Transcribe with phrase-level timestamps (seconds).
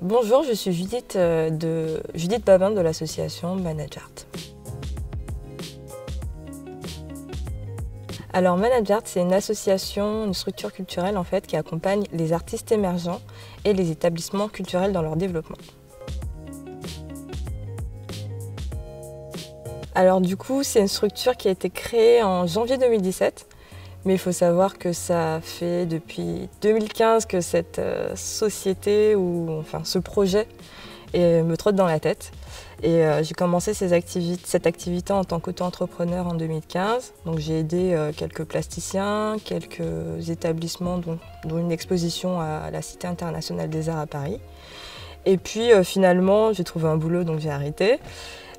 [0.00, 4.10] Bonjour, je suis Judith, euh, de, Judith Babin de l'association Managart.
[8.32, 13.20] Alors Managart, c'est une association, une structure culturelle en fait qui accompagne les artistes émergents
[13.64, 15.58] et les établissements culturels dans leur développement.
[19.94, 23.46] Alors du coup, c'est une structure qui a été créée en janvier 2017
[24.04, 29.82] mais il faut savoir que ça fait depuis 2015 que cette euh, société ou enfin
[29.84, 30.46] ce projet
[31.14, 32.32] me trotte dans la tête.
[32.82, 37.12] Et euh, j'ai commencé cette activité en tant qu'auto-entrepreneur en 2015.
[37.26, 41.18] Donc j'ai aidé euh, quelques plasticiens, quelques établissements, dont,
[41.58, 44.40] une exposition à la Cité internationale des arts à Paris.
[45.26, 48.00] Et puis finalement, j'ai trouvé un boulot, donc j'ai arrêté.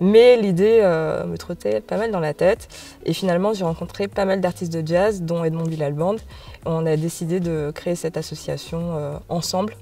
[0.00, 2.68] Mais l'idée euh, me trottait pas mal dans la tête.
[3.04, 6.16] Et finalement, j'ai rencontré pas mal d'artistes de jazz, dont Edmond Villalband.
[6.66, 9.76] On a décidé de créer cette association euh, ensemble.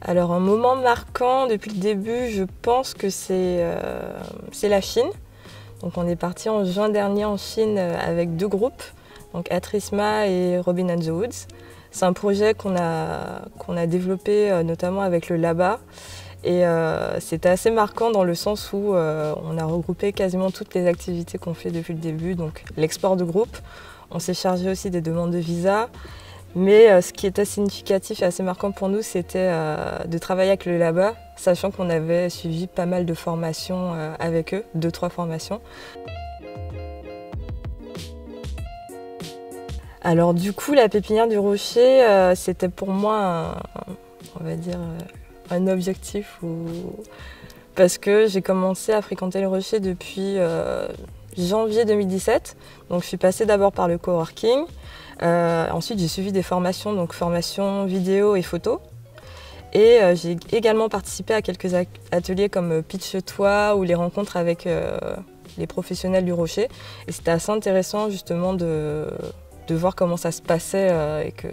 [0.00, 4.12] Alors un moment marquant depuis le début, je pense que c'est euh,
[4.62, 5.10] la Chine.
[5.82, 8.82] Donc on est parti en juin dernier en Chine avec deux groupes,
[9.34, 11.46] donc Atrisma et Robin and the Woods.
[11.98, 15.80] C'est un projet qu'on a, qu'on a développé euh, notamment avec le LABA.
[16.44, 20.76] Et euh, c'était assez marquant dans le sens où euh, on a regroupé quasiment toutes
[20.76, 23.58] les activités qu'on fait depuis le début, donc l'export de groupe.
[24.12, 25.88] On s'est chargé aussi des demandes de visa.
[26.54, 29.52] Mais ce qui était significatif et assez marquant pour nous, c'était
[30.06, 34.64] de travailler avec le LABA, sachant qu'on avait suivi pas mal de formations avec eux,
[34.74, 35.60] deux, trois formations.
[40.02, 43.54] Alors du coup, la pépinière du rocher, euh, c'était pour moi, un,
[44.40, 46.40] on va dire, euh, un objectif
[47.74, 50.88] parce que j'ai commencé à fréquenter le rocher depuis euh,
[51.36, 52.56] janvier 2017.
[52.90, 54.64] Donc je suis passée d'abord par le coworking.
[55.20, 58.80] ensuite, j'ai suivi des formations, donc formation vidéo et photo.
[59.74, 61.74] Et j'ai également participé à quelques
[62.10, 64.66] ateliers comme Pitch Toi ou les rencontres avec
[65.58, 66.68] les professionnels du rocher.
[67.06, 69.08] Et c'était assez intéressant justement de
[69.68, 71.46] de voir comment ça se passait euh, et que,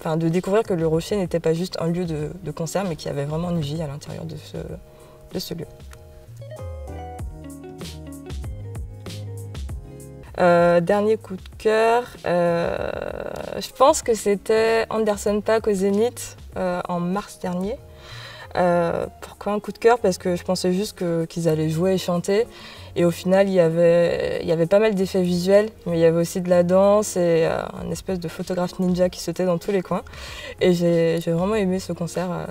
[0.00, 3.08] enfin, de découvrir que le rocher n'était pas juste un lieu de, concert, mais qu'il
[3.08, 5.66] y avait vraiment une vie à l'intérieur de ce, de ce lieu.
[10.40, 12.90] Euh, dernier coup de cœur, euh,
[13.60, 17.76] je pense que c'était Anderson Pack au Zénith en mars dernier.
[19.20, 22.46] Pourquoi un coup de cœur Parce que je pensais juste qu'ils allaient jouer et chanter.
[22.96, 26.00] Et au final, il y avait, il y avait pas mal d'effets visuels, mais il
[26.00, 29.44] y avait aussi de la danse et euh, un espèce de photographe ninja qui sautait
[29.44, 30.02] dans tous les coins.
[30.60, 32.30] Et j'ai vraiment aimé ce concert.
[32.30, 32.46] Euh,